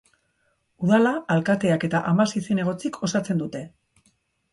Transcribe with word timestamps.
Udala 0.85 1.09
alkateak 1.35 1.85
eta 1.87 2.01
hamasei 2.13 2.41
zinegotzik 2.47 2.97
osatzen 3.09 3.43
dute. 3.45 3.63